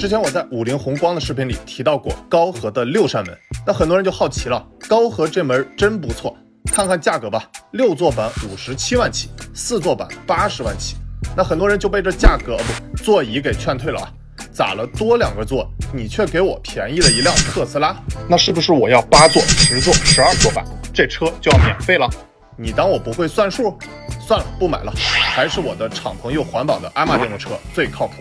[0.00, 6.34] 之前我在五菱宏光的视频里提到过高和的六扇门，那很多人就好奇了，高和这门真不错，
[6.72, 10.96] 看看价格吧，六座版五十七万起，四座版八十万起。
[11.36, 14.10] 那很多人就被这价格不座椅给劝退了啊！
[14.50, 14.86] 咋了？
[14.96, 17.94] 多两个座，你却给我便宜了一辆特斯拉，
[18.26, 20.64] 那是不是我要八座、十座、十二座版，
[20.94, 22.08] 这车就要免费了？
[22.56, 23.78] 你当我不会算数？
[24.26, 28.14] 算了，不买了，还是我的敞篷又环保的爱玛电动车最靠谱。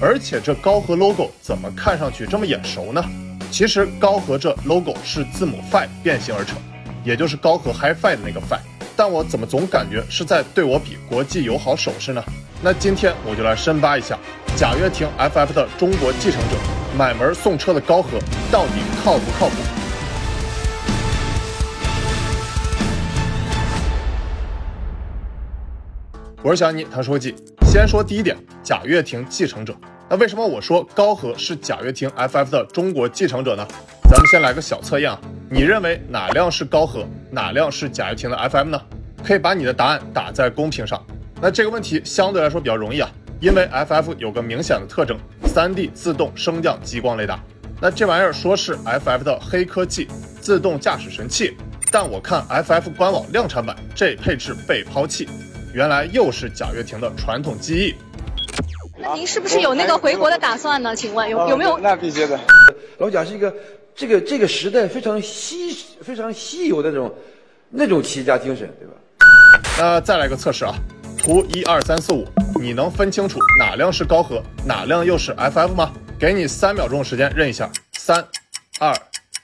[0.00, 3.02] 而且这高和 logo 怎么看上去这么眼熟呢？
[3.50, 6.58] 其实高和这 logo 是字母 Fi 变形而成，
[7.04, 8.58] 也就是高和 HiFi 的那个 Fi。
[8.96, 12.22] 但我怎么总感觉是在对我比国际友好手势呢？
[12.62, 14.18] 那今天我就来深扒一下
[14.56, 16.56] 贾跃亭 FF 的中国继承者
[16.98, 18.18] 买门送车的高和
[18.50, 18.72] 到底
[19.04, 19.54] 靠不靠谱？
[26.42, 27.34] 我是小安妮，谈说技。
[27.62, 29.74] 先说第一点，贾跃亭继承者。
[30.08, 33.66] 那为什么我说高和是贾跃亭 FF 的中国继承者呢？
[34.02, 38.80] 咱们先来个小测验啊，你认为哪辆是高和，哪辆是贾跃亭的 FM 呢？
[39.24, 41.02] 可以把你的答案打在公屏上。
[41.40, 47.40] 那这个问题相对来说比较容易啊，因为 FF 有个明显的特征，3D 自动升降激光雷达。
[47.80, 50.06] 那这玩意儿说是 FF 的黑科技，
[50.38, 51.56] 自动驾驶神器，
[51.90, 55.26] 但我看 FF 官网量产版这配置被抛弃。
[55.72, 57.94] 原来又是贾跃亭的传统技艺。
[59.04, 60.96] 那您是不是有那个回国的打算呢？
[60.96, 61.78] 请问有有没有？
[61.78, 62.40] 那必须的。
[62.98, 63.54] 老贾是一个
[63.94, 67.14] 这个这个时代非常稀非常稀有的那种
[67.68, 68.94] 那种企业家精神，对吧？
[69.78, 70.74] 那再来个测试啊，
[71.18, 72.24] 图一二三四五，
[72.58, 75.92] 你能分清楚哪辆是高和，哪辆又是 FF 吗？
[76.18, 78.24] 给你三秒钟时间认一下，三、
[78.78, 78.94] 二、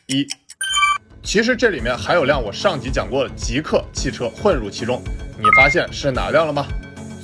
[0.06, 0.27] 一。
[1.22, 5.03] 其实这里面还有辆我上集讲过的极客汽车混入其中。
[5.36, 6.66] 你发现是哪辆了吗？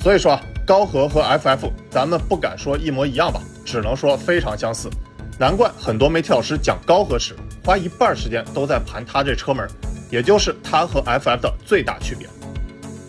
[0.01, 4.89] 所以说高和和 FF，咱们不敢说一模一样吧，只能说非常相似。
[5.39, 9.65] 难怪很多媒体老师讲高和时，花一半时间都在盘它这车门，
[10.11, 12.27] 也就是它和 FF 的最大区别。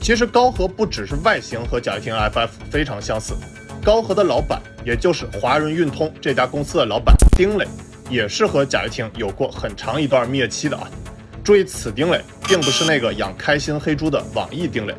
[0.00, 3.34] 其实高和不只是外形和贾跃亭 FF 非常相似，
[3.82, 7.66] 高和的老板，也就是华润运通这家公司的老板丁磊，
[8.08, 10.88] 也是和贾跃亭有过很长一段蜜月期的啊。
[11.42, 14.94] 注意，此丁磊并不是那个养开心黑猪的网易丁磊。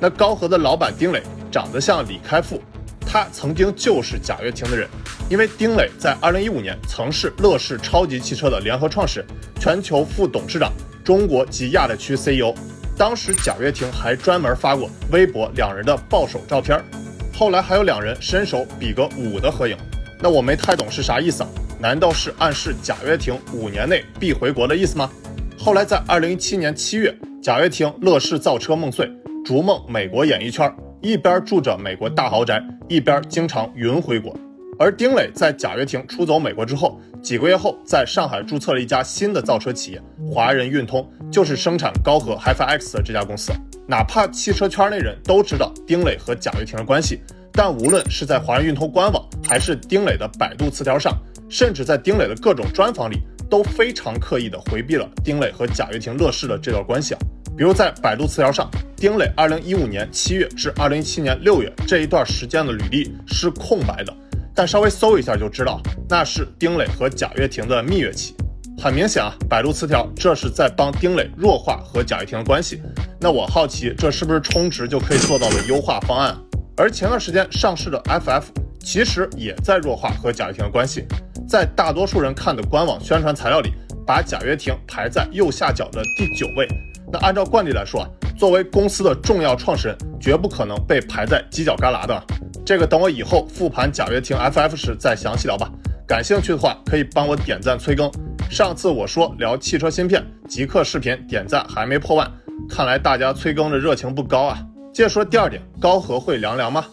[0.00, 1.22] 那高和的老板丁磊
[1.54, 2.60] 长得像李开复，
[3.06, 4.88] 他曾经就是贾跃亭的人。
[5.30, 9.28] 因为丁磊在2015年曾是乐视超级汽车的联合创始人、
[9.60, 10.72] 全球副董事长、
[11.04, 12.52] 中国及亚太区 CEO。
[12.98, 16.84] 当时贾跃亭还专门发过微博两人的抱手照片。
[17.32, 19.76] 后来还有两人伸手比个五的合影。
[20.20, 21.48] 那我没太懂是啥意思啊？
[21.78, 25.08] 难道是暗示贾跃亭五年内必回国的意思吗？
[25.56, 29.08] 后来，在二零一七年七月，贾跃亭乐视造车梦碎，
[29.44, 30.68] 逐梦美国演艺圈，
[31.04, 34.34] 一边住着美国大豪宅，一边经常云回国。
[34.78, 43.52] 而丁磊在贾跃亭出走美国之后，几个月后，在上海注册了一家新的造车企业华人运通，就是生产高和 HiFi X 的这家公司。
[43.86, 47.20] 哪怕汽车圈内人都知道丁磊和贾跃亭的关系，
[47.52, 51.14] 但无论是在华人运通官网，还是丁磊的百度词条上，
[51.50, 53.18] 甚至在丁磊的各种专访里。
[53.50, 57.20] 都非常刻意的回避了丁磊和贾跃亭乐视的这段关系啊，
[57.56, 64.12] 比如在百度词条上，丁磊二零一五年七月至二零一七年六月这一段时间的履历是空白的，
[64.52, 68.34] 但稍微搜一下就知道，那是丁磊和贾跃亭的蜜月期。
[68.76, 72.82] 很明显啊，百度词条这是在帮丁磊弱化和贾跃亭的关系。
[73.20, 76.36] 那我好奇，这是不是充值就可以做到的优化方案？
[76.76, 78.42] 而前段时间上市的 FF
[78.80, 81.04] 其实也在弱化和贾跃亭的关系。
[81.48, 83.70] 在大多数人看的官网宣传材料里，
[84.04, 86.66] 把贾跃亭排在右下角的第九位。
[87.14, 92.20] 那按照惯例来说啊，作为公司的重要创始人，绝不可能被排在犄角旮旯的。
[92.66, 95.70] 这个等我以后复盘贾跃亭 FF 时再详细聊吧。
[96.08, 98.10] 感兴趣的话，可以帮我点赞催更。
[98.50, 102.28] 上次我说聊汽车芯片，极客视频点赞还没破万，
[102.68, 104.58] 看来大家催更的热情不高啊。
[104.92, 106.84] 接着说第二点，高和会凉凉吗？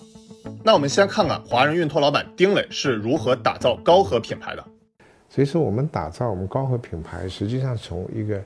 [0.64, 4.64] 那我们先看看华人运通老板丁磊是如何打造高和品牌的。
[5.30, 8.40] 所以说，我们打造我们高和品牌，实际上从一个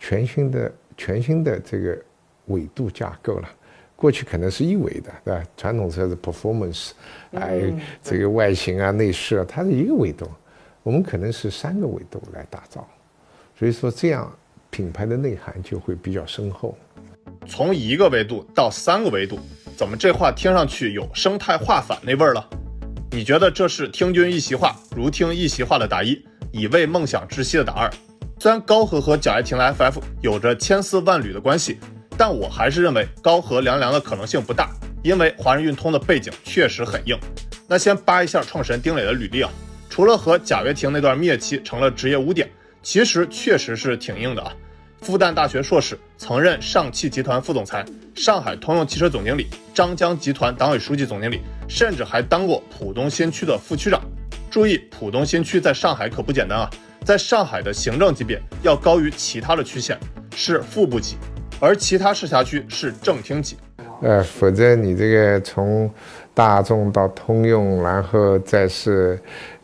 [0.00, 1.98] 全新的、全新的这个
[2.46, 3.48] 纬度架构了。
[3.96, 5.42] 过去可能是一维的，对吧？
[5.56, 6.90] 传统车的 performance，
[7.32, 10.28] 哎，这个外形啊、内饰啊，它是一个维度。
[10.82, 12.86] 我们可能是三个维度来打造。
[13.58, 14.30] 所以说，这样
[14.68, 16.76] 品牌的内涵就会比较深厚。
[17.46, 19.38] 从一个维度到三个维度。
[19.76, 22.48] 怎么这话听上去有生态化反那味儿了？
[23.10, 27.90] 你觉得这是听君一席话，如听一席话的打一，以为梦想窒息的打二？
[28.38, 31.78] 虽然高和和贾跃亭的 FF 有着千丝万缕的关系，
[32.16, 34.70] 但我还是认为高和凉凉的可能性不大，
[35.02, 37.18] 因为华人运通的背景确实很硬。
[37.66, 39.50] 那先扒一下创始人丁磊的履历啊，
[39.88, 42.50] 除了和贾跃亭那段灭期成了职业污点，
[42.82, 44.52] 其实确实是挺硬的啊。
[45.00, 47.84] 复旦大学硕士，曾任上汽集团副总裁、
[48.14, 54.00] 上海通用汽车总经理、张江集团党委书记、总经理，甚至还当过浦东新区的副区长。
[54.50, 56.70] 注意，浦东新区在上海可不简单啊，
[57.04, 59.98] 在上海的行政级别要高于其他的区县，
[60.34, 61.16] 是副部级，
[61.60, 63.58] 而其他市辖区是正厅级。
[64.00, 65.90] 呃，否则你这个从
[66.32, 69.20] 大众到通用，然后再是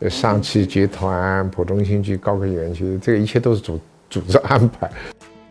[0.07, 4.89] 上汽集团、浦东新区、高科园区，这个一切都是组组织安排。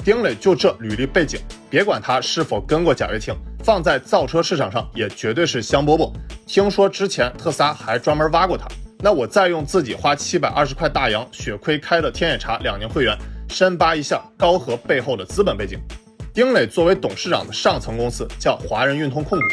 [0.04, 3.34] 丁磊就这履历背景，别管他是否跟过贾跃亭，
[3.64, 6.12] 放在造车市场上也绝对是香饽饽。
[6.46, 8.66] 听说之前特斯拉还专门挖过他，
[9.02, 13.16] 那我再用自己花七百二十块大洋血亏开的天眼查两年会员，
[13.48, 15.78] 深扒一下高和背后的资本背景。
[16.34, 19.44] 丁磊作为董事长的上层公司叫华人运通控股，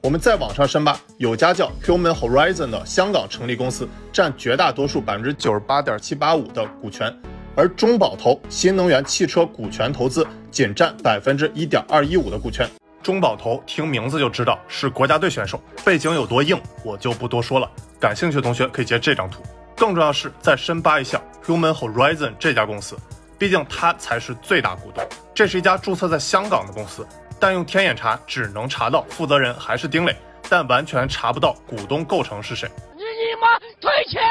[0.00, 7.12] 我们再往上深扒，有家叫 Human Horizon 的香港成立公司，占绝大多数百分之九十八点七八五的股权。
[7.56, 12.68] 而中保投新能源汽车股权投资仅占百分之一点二一五的股权。
[13.04, 17.70] 中保头听名字就知道是国家队选手，背景有多硬我就不多说了。
[18.00, 19.42] 感兴趣的同学可以截这张图。
[19.76, 22.96] 更重要是再深扒一下 Human Horizon 这家公司，
[23.38, 25.06] 毕竟它才是最大股东。
[25.34, 27.06] 这是一家注册在香港的公司，
[27.38, 30.16] 但用天眼查只能查到负责人还是丁磊，
[30.48, 32.70] 但完全查不到股东构成是谁。
[32.96, 34.22] 你你妈退钱！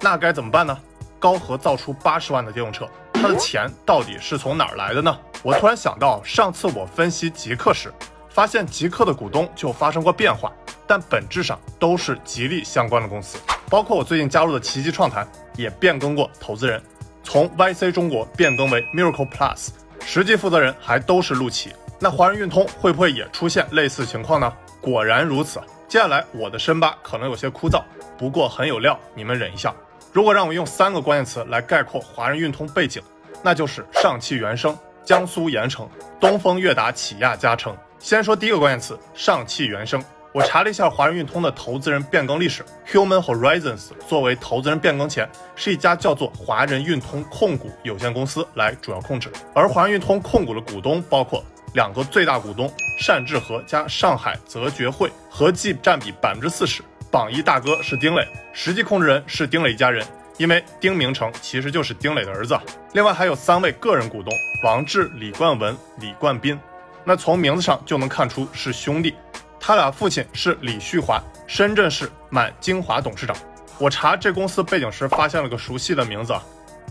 [0.00, 0.76] 那该怎么办呢？
[1.20, 2.88] 高和造出八十万的电动车，
[3.26, 5.18] 他的钱到底是从哪儿来的呢？
[5.42, 7.92] 我突然想到，上次我分析极客时，
[8.28, 10.52] 发现极客的股东就发生过变化，
[10.86, 13.38] 但本质上都是吉利相关的公司。
[13.68, 15.26] 包括我最近加入的奇迹创谈，
[15.56, 16.80] 也变更过投资人，
[17.24, 19.68] 从 YC 中国变更为 Miracle Plus，
[20.04, 21.72] 实际负责人还都是陆琪。
[21.98, 24.52] 那华人运通会不会也出现类似情况呢？
[24.80, 25.60] 果然如此。
[25.88, 27.82] 接下来我的深扒可能有些枯燥，
[28.18, 29.72] 不过很有料，你们忍一下。
[30.12, 33.02] 如果让我用三个关键词来概括华人运通背景，
[33.46, 35.88] 那就是上汽原生、江苏盐城、
[36.18, 37.72] 东风悦达起亚加成。
[38.00, 40.02] 先说第一个关键词，上汽原生。
[40.32, 51.40] 我查了一下华人运通的投资人变更历史，Human Horizons 作为投资人变更前是一家叫做华人运通控股有限公司来主要控制，而华人运通控股的股东包括
[51.74, 52.68] 两个最大股东
[53.06, 56.82] 单志和加上海泽觉汇，合计占比百分之四十。
[57.12, 60.04] 榜一大哥是丁磊，实际控制人是丁磊一家人，
[60.38, 62.58] 因为丁明成其实就是丁磊的儿子。
[62.92, 66.58] 另外还有三位个人股东：王志、李冠文、李冠斌。
[67.04, 69.14] 那从名字上就能看出是兄弟。
[69.60, 73.36] 他俩父亲是李旭华，深圳市满京华董事长。
[73.78, 76.42] 我查这公司背景时发现了个熟悉的名字啊。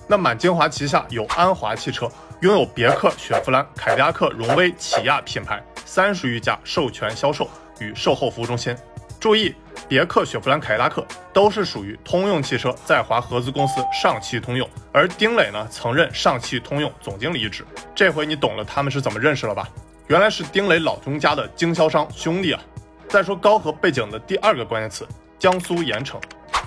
[0.07, 2.09] 那满京华旗下有安华汽车，
[2.41, 7.49] 拥有别克、雪佛兰、凯迪拉克、荣威、起亚品牌三十余家授权销售
[7.79, 8.75] 与售后服务中心。
[9.19, 9.53] 注意。
[9.87, 17.65] 别克、雪佛兰、凯迪拉克都是属于通用汽车在华合资公司上汽通用，而丁磊呢，曾任上汽通用总经理一职。
[17.93, 19.67] 这回你懂了他们是怎么认识了吧？
[20.07, 22.61] 原来是丁磊老东家的经销商兄弟啊！
[23.07, 25.07] 再说高和背景的第二个关键词，
[25.39, 26.19] 江苏盐城。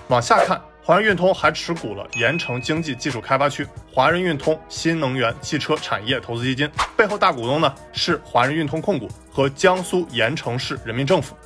[0.09, 11.37] 往下看，华人运通还持股了盐城经济技术开发区、华人运通新能源汽车产业投资基金，背后大股东呢是华人运通控股和江苏盐城市人民政府。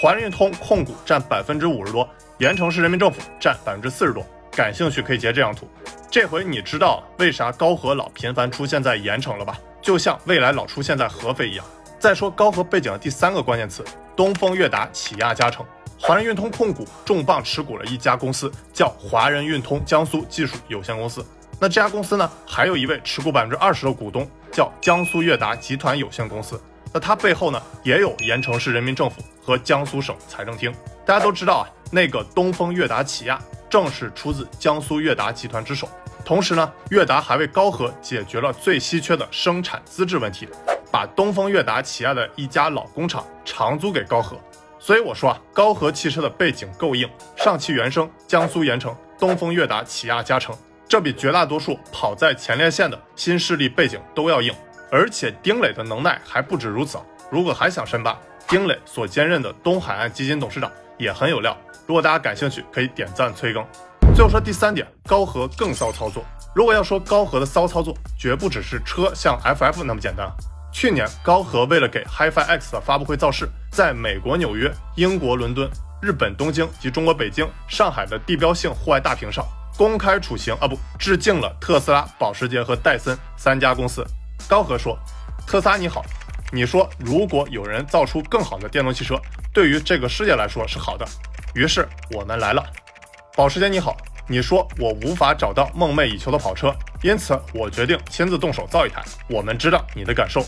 [0.00, 2.08] 华润运通控股占百分之五十多，
[2.38, 4.24] 盐城市人民政府占百分之四十多。
[4.52, 5.68] 感兴趣可以截这张图。
[6.10, 9.58] 这回你知道为啥高和老频繁出现在盐城了吧？
[9.80, 11.64] 就像未来老出现在合肥一样。
[11.98, 13.84] 再说高和背景的第三个关键词，
[14.16, 15.64] 东风悦达起亚加成。
[16.00, 21.24] 华人运通控股重磅持股了一家公司，叫华人运通江苏技术有限公司。
[21.60, 26.60] 那这家公司呢，还有一位持股百分之二十的股东，叫江苏悦达集团有限公司。
[26.92, 30.70] 那它背后呢，也有盐城市人民政府和江苏省财政厅。
[31.06, 33.40] 大家都知道啊，那个东风悦达起亚
[33.70, 35.88] 正是出自江苏悦达集团之手。
[36.22, 40.46] 同时呢，悦达还为高和解决了最稀缺的生产资质问题，
[40.92, 44.38] 把东风悦达起亚的一家老工厂长租给高和。
[44.78, 50.54] 所以我说啊，高和汽车的背景够硬，上汽原生、江苏盐城、东风悦达起亚加成，
[50.86, 54.54] 这比绝大多数跑在前列腺的新势力背景都要硬。
[54.90, 56.98] 而且丁磊的能耐还不止如此，
[57.30, 58.18] 如果还想深扒，
[58.48, 61.54] 丁磊所兼任的东海岸基金董事长也很有料。
[61.86, 63.62] 如果大家感兴趣，可以点赞催更。
[64.14, 66.24] 最后说第三点，高和更骚操作。
[66.54, 70.26] 如果要说高和的骚操作，绝不只是车像 FF 那么简单。
[70.72, 75.68] 去年高和为了给 HiFi X 的发布会造势，在美国纽约、英国伦敦、
[76.00, 79.44] 日本东京及中国北京、上海的地标性户外大屏上
[79.76, 84.02] 公开处刑啊，不，致敬了特斯拉、保时捷和戴森三家公司。
[84.48, 84.98] 高和说
[85.46, 86.02] ：“特斯拉你好，
[86.50, 89.20] 你说如果有人造出更好的电动汽车，
[89.52, 91.06] 对于这个世界来说是好的。
[91.54, 92.64] 于是我们来了。
[93.36, 99.02] 保时捷你好，你说我无法找到梦寐以求的跑车，因此我决定亲自动手造一台。
[99.28, 100.42] 我们知道你的感受。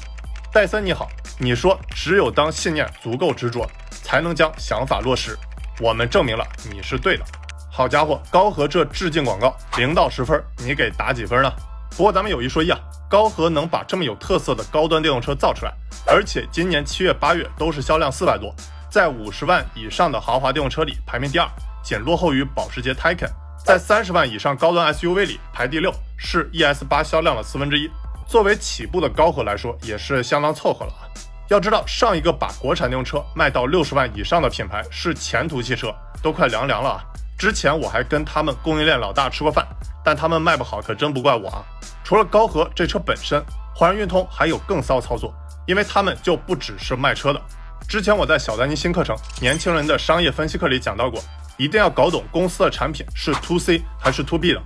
[0.52, 5.38] 戴森你好，你说只有当信念足够执着，才能将想法落实。
[5.80, 7.24] 我们证明了你是对的。
[7.70, 11.52] 好家伙，高和这致敬广告，零到十分，你给打几分呢？
[11.96, 12.78] 不过咱们有一说一啊，
[13.08, 15.72] 高和能把这么有特色的高端电动车造出来，
[16.06, 18.54] 而且今年七月八月都是销量四百多，
[18.90, 21.48] 在五十万以上的豪华电动车里排名第二。
[21.82, 23.30] 仅落后于保时捷 Taycan，
[23.64, 27.90] 在三十万以上高端 SUV 里排第六，是 ES 八销量的四分之一。
[28.26, 31.08] 作为起步的高和来说，也是相当凑合了啊。
[31.48, 35.92] 要知道，上一个把国产电动车卖到六十万以上的品牌是前途汽车，
[36.22, 37.04] 都快凉凉了啊。
[37.40, 39.66] 之前我还跟他们供应链老大吃过饭，
[40.04, 41.64] 但他们卖不好可真不怪我啊。
[42.04, 43.42] 除了高和这车本身，
[43.74, 45.32] 华人运通还有更骚操作，
[45.66, 47.40] 因为他们就不只是卖车的。
[47.88, 51.18] 之前我在小丹尼新课程《年轻人的商业分析课》里讲到过。
[51.56, 54.62] 一定要搞懂公司的产品是 to C 还是 to B 的，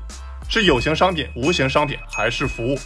[0.48, 2.78] 是有形商品、无形商品还是服务。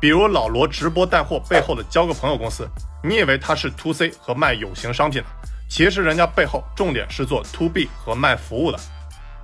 [0.00, 2.68] 比如老罗直播带货背后的交个朋友公司，
[3.02, 5.28] 你以为他是 to C 和卖有形商品的，
[5.68, 8.78] 其实人家背后重点是做 to B 和卖服务的。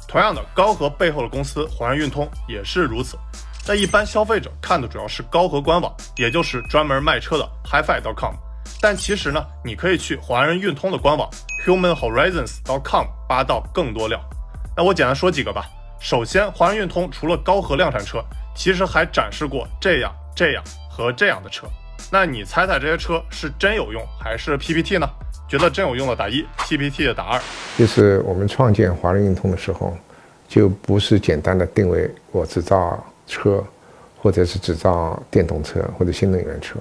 [0.09, 3.19] 同样的，高和背后的公司华人运通也是如此。
[3.67, 8.35] 那一般消费者看的主要是高和官网，也就是专门卖车的 HiFi.com。
[8.81, 11.29] 但其实呢，你可以去华人运通的官网。
[11.67, 14.19] HumanHorizons.com 扒到更多料。
[14.75, 15.67] 那我简单说几个吧。
[16.01, 18.25] 首先，华人运通除了高和量产车，
[18.55, 21.67] 其实还展示过这样、这样和这样的车。
[22.11, 25.07] 那你猜猜这些车是真有用还是 PPT 呢？
[25.49, 27.41] 觉得真有用的打一，PPT 的打二。
[27.77, 29.97] 就是我们创建华润运通的时候，
[30.47, 33.65] 就不是简单的定位我只造车，
[34.19, 36.79] 或者是只造电动车或者新能源车，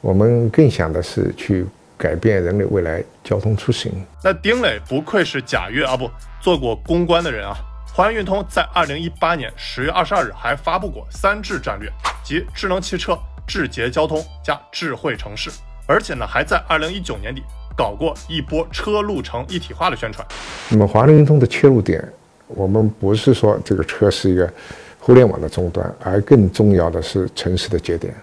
[0.00, 1.64] 我们更想的是去。
[1.98, 3.92] 改变人类未来交通出行。
[4.24, 7.54] 那丁磊不愧是贾跃啊，不做过公关的人啊。
[7.94, 11.88] 华润运通在二零一八年十月二十二日还发布过三智战略，
[12.24, 13.16] 即智能汽车、
[13.46, 15.48] 智捷交通加智慧城市，
[15.86, 17.40] 而且呢还在二零一九年底
[17.76, 20.26] 搞过一波车路程一体化的宣传。
[20.70, 22.06] 那么华人运通的切入点，
[22.48, 24.50] 我们不是说这个车是一个
[24.98, 28.14] 互联网的终端，而更重要的是城市的节点。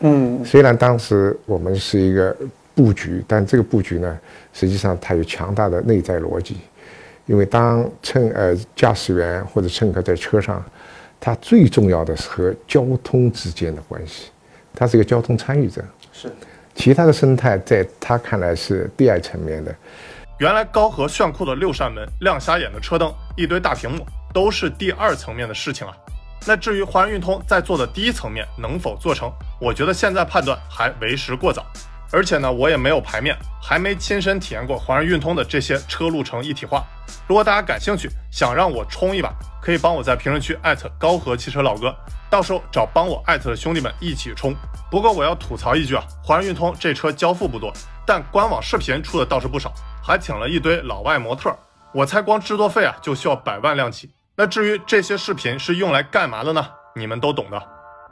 [0.00, 2.36] 嗯，虽然当时我们是一个。
[2.72, 4.18] 布局，但这个布局呢，
[4.54, 6.56] 实际上它有强大的内在逻辑，
[7.26, 10.64] 因为当乘呃驾驶员或者乘客在车上，
[11.20, 14.30] 他最重要的是和交通之间的关系，
[14.72, 16.32] 他是一个交通参与者，是，
[16.74, 19.74] 其他的生态在他看来是第二层面的。
[20.38, 25.94] 原来高和炫酷的六扇门、亮瞎眼的车灯、一堆大屏幕，都是第二层面的事情啊。
[26.46, 31.66] 那至于华人运通在做的第一层面能否做成，我觉得现在判断还为时过早。
[32.12, 36.82] 而且呢，我也没有牌面，还没亲身体验过华人运通的这些车路城一体化。
[37.28, 41.94] 如果大家感兴趣，想让我冲一把，可以帮我在评论区艾特高和汽车老哥，
[42.30, 44.54] 到时候找帮我艾特的兄弟们一起冲。
[44.90, 47.72] 不过我要吐槽一句啊，华润运通这车交付不多，
[48.06, 51.54] 但官网视频出的倒是不少，还请了一堆老外模特。
[51.92, 54.10] 我猜光制作费啊就需要百万量起。
[54.36, 56.66] 那至于这些视频是用来干嘛的呢？
[56.96, 57.62] 你们都懂的。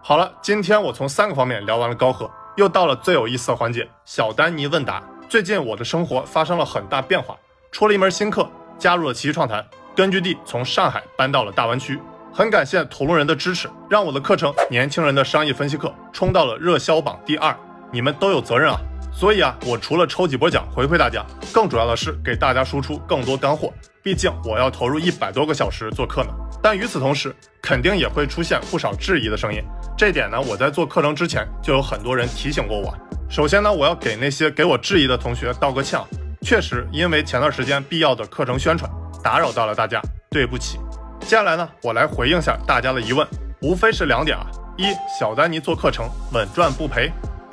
[0.02, 2.30] 好了，今天我从三个方面聊完了高和。
[2.56, 5.00] 又到了最有意思的环节，小丹尼问答。
[5.28, 7.36] 最近我的生活发生了很大变化，
[7.70, 9.64] 出了一门新课，加入了奇创谈，
[9.98, 11.98] 根据地从上海搬到了大湾区。
[12.32, 17.52] 很感谢同路人的支持，让我的课程《年轻人的商业分析课》冲到了热销榜第二。
[17.90, 18.78] 你们都有责任啊！
[19.12, 23.72] 所以啊，我除了抽几波奖回馈大家，更主要的是给大家输出更多干货。
[24.00, 26.30] 毕竟我要投入一百多个小时做课呢。
[26.62, 29.60] 但与此同时，肯定也会出现不少质疑的声音。
[29.96, 32.96] 这点呢，我在做课程之前就有很多人提醒过我。
[33.28, 35.98] 首先呢，我要给那些给我质疑的同学道个歉，
[36.40, 38.88] 确实因为前段时间必要的课程宣传
[39.28, 40.78] 打扰到了大家，对不起。
[41.20, 43.28] 接下来呢，我来回应下大家的疑问，
[43.60, 44.46] 无非是两点啊：
[44.78, 44.84] 一，
[45.20, 47.10] 小丹尼做课程稳赚不赔；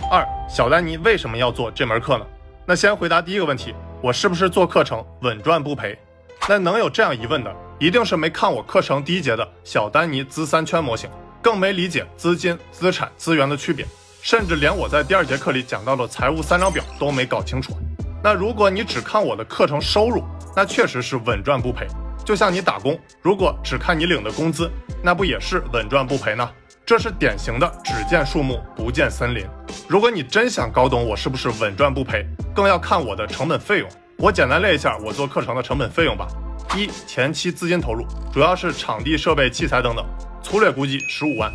[0.10, 2.26] 二，小丹尼为什么要做这门课呢？
[2.66, 6.00] 那先回答第一个问题，我是不是做课程稳赚不赔？
[6.48, 11.10] 那能有这样疑问的，一定是没看我课程第一节的小丹尼资三圈模型。
[11.42, 13.86] 更没理解资金、资产、资源的区别，
[14.22, 17.78] 甚至连我在第二节课里讲到的财务三张表都没搞清楚。
[18.26, 20.24] 那如果你只看我的课程收入，
[20.56, 21.86] 那确实是稳赚不赔。
[22.26, 24.68] 就像你打工，如果只看你领的工资，
[25.04, 26.50] 那不也是稳赚不赔呢？
[26.84, 29.46] 这是典型的只见树木不见森林。
[29.88, 33.88] 如果你真想搞懂我是不是稳赚不赔，更要看我的成本费用。
[34.18, 36.28] 我简单列一下我做课程的成本费用吧：
[36.76, 40.04] 一、前期资金投入，主要是场地、设备、器材等等。
[40.42, 41.54] 粗略估计十五万。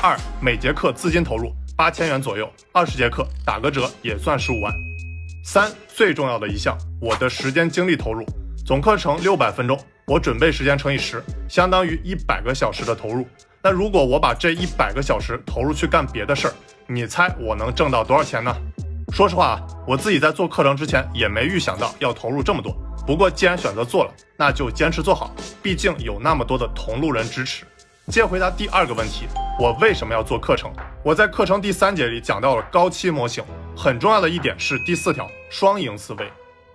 [0.00, 4.72] 二每节课资金投入八千元左右，二十节课打个折也算十五万。
[5.46, 8.24] 三最重要的一项，我的时间精力投入，
[8.64, 13.28] 总课程六百分钟，我准备时间乘以十，相当于一百个小时的投入。
[13.62, 16.54] 那如果我把这一百个小时投入去干别的事儿，
[16.86, 18.56] 你猜我能挣到多少钱呢？
[19.12, 22.74] 说实话啊，我自己在做课程之前也没预想到要投入这么多。
[23.06, 25.30] 不过既然选择做了，那就坚持做好，
[25.62, 27.66] 毕竟有那么多的同路人支持。
[28.08, 29.26] 接回答第二个问题，
[29.60, 30.72] 我为什么要做课程？
[31.04, 33.44] 我在课程第三节里讲到了高期模型，
[33.76, 36.30] 很重要的一点是第四条双赢思维。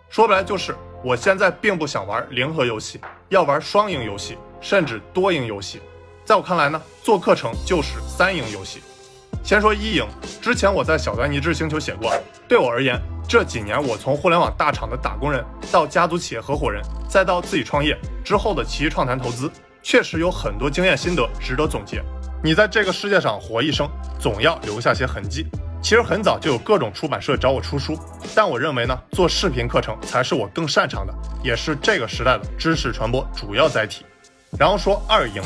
[0.09, 5.81] 说白了就是，我现在并不想玩零和游戏，要玩双赢游戏，甚至多赢游戏。
[6.25, 8.81] 在我看来呢，做课程就是三赢游戏。
[9.43, 10.05] 先说一赢，
[10.41, 12.11] 之前我在小丹尼智星球写过，
[12.47, 19.49] 对我而言，这几年我从互联网大厂的打工人，到家族企业合伙人，再到自己创业之后的奇遇创谈投资，
[19.81, 22.03] 确实有很多经验心得值得总结。
[22.43, 23.89] 你在这个世界上活一生，
[24.19, 25.47] 总要留下些痕迹。
[25.81, 27.97] 其实很早就有各种出版社找我出书，
[28.35, 34.05] 但我认为呢，做视频课程才是我更擅长的，也是这个时代的知识传播主要载体。
[34.57, 35.41] 然后说二赢，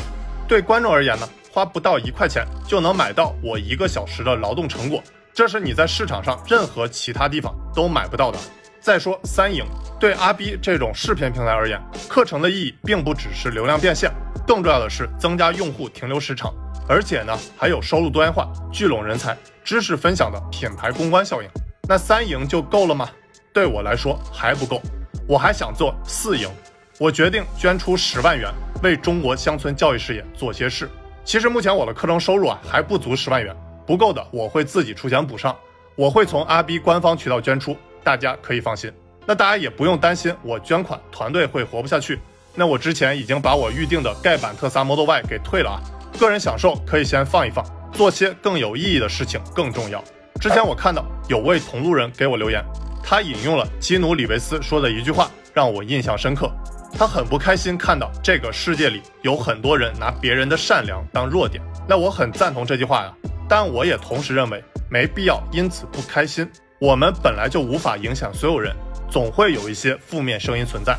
[0.48, 8.38] 对观众而言呢，花不到一块钱就能买到我一个小时的劳动成果，这是你在市场上任何其他地方都买不到的。
[8.80, 9.64] 再说三赢，
[9.98, 14.12] 对阿 B 这种视频平台而言，课程的意义并不只是流量变现，
[14.46, 16.52] 更重要的是增加用户停留时长。
[16.86, 21.48] 而且呢，还有收入多元化、聚拢人才、知识分享的品牌公关效应。
[21.88, 23.08] 那三赢就够了吗？
[23.52, 24.80] 对我来说还不够，
[25.26, 26.48] 我还想做四赢。
[26.98, 28.50] 我决定捐出十万元，
[28.82, 30.88] 为中国乡村教育事业做些事。
[31.24, 33.54] 其实目前我的课程收入啊还不足十万元，
[33.86, 35.56] 不够的我会自己出钱补上。
[35.96, 38.92] 我会从阿 B 官方渠道捐出，大家可以放心。
[39.26, 42.20] 那大家也不用担心我捐款团队会活不下去。
[42.54, 45.80] 那我之前已经把我预定的盖板特斯拉 Model Y 给退了啊。
[46.18, 50.02] 个人享受可以先放一放，做些更有意义的事情更重要。
[50.40, 52.64] 之前我看到有位同路人给我留言，
[53.02, 56.50] 他引用了基努里维斯说的一句话，让我印象深刻。
[56.96, 61.60] 他很不开心看到这个世界里有很多人拿别人的善良当弱点。
[61.88, 63.12] 那我很赞同这句话呀，
[63.48, 66.48] 但我也同时认为没必要因此不开心。
[66.80, 68.74] 我们本来就无法影响所有人，
[69.10, 70.96] 总会有一些负面声音存在，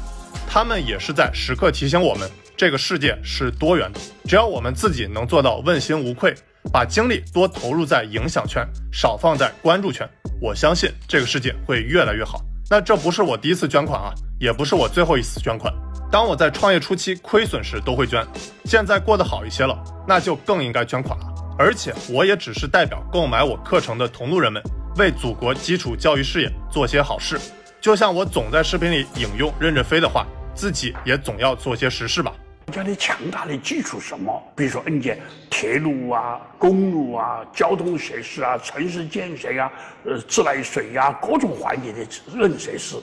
[0.50, 2.30] 他们也是在时刻提醒我们。
[2.58, 6.34] 这个世界是多元的，只要我们自己能做到问心无愧，
[6.72, 10.08] 把精力多投入在影响圈，少放在关注圈，
[10.41, 12.41] 我相信这个世界会越来越好。
[12.70, 15.74] 那这不是我第一次捐款啊，也不是我最后一次捐款。
[16.10, 18.26] 当我在创业初期亏损时都会捐，
[18.63, 21.26] 现在过得好一些了，那就更应该捐款了。
[21.58, 24.63] 而且我也只是代表购买我课程的同路人们，
[24.98, 27.38] 为祖国基础教育事业做些好事。
[27.82, 32.34] 就像我总在视频里引用任正非的话，自己也总要做些实事吧。
[32.65, 34.43] 国家的强大的基础什么？
[34.56, 35.19] 比如说，硬件
[35.51, 39.71] 铁路啊、公路啊、交通设施啊、城市建设呀、
[40.04, 41.99] 呃自来水呀，各种环节的
[42.34, 42.97] 硬设施。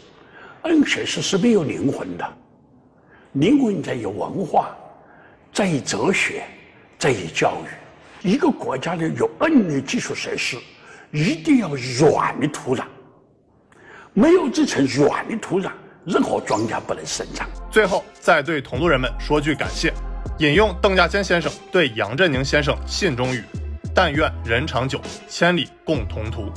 [0.64, 2.36] 硬设施是没有灵魂的，
[3.32, 4.76] 灵魂在于文化，
[5.52, 6.42] 在于哲学，
[6.98, 8.28] 在于教育。
[8.28, 10.56] 一个国家的有硬的基础设施，
[11.12, 12.84] 一定要软的土壤。
[14.12, 15.70] 没有这层软的土壤。
[16.04, 17.48] 任何庄家不能生长。
[17.70, 19.92] 最后再对同路人们说句感谢，
[20.38, 23.42] 引用邓稼先先生对杨振宁先生信中语
[23.94, 26.50] ：“但愿人长久，千里共同途。”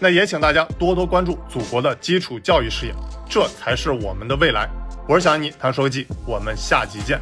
[0.00, 2.94] 那也请大家多多关注祖国的基础教育事业，
[3.28, 4.68] 这才是我们的未来。
[5.08, 7.20] 我是小安妮，谈说技，我们下集见。